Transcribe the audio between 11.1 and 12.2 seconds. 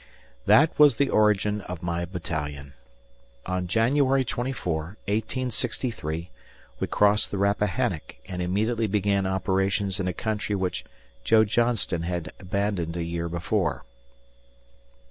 Joe Johnston